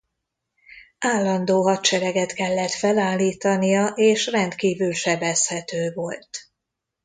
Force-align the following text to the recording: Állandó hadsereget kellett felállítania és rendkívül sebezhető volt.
Állandó 0.99 1.61
hadsereget 1.61 2.33
kellett 2.33 2.71
felállítania 2.71 3.87
és 3.87 4.27
rendkívül 4.27 4.93
sebezhető 4.93 5.91
volt. 5.93 6.29